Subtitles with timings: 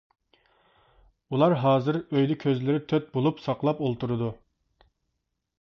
[1.35, 4.35] ئۇلار ھازىر ئۆيدە كۆزلىرى تۆت بولۇپ، ساقلاپ ئولتۇرىدۇ.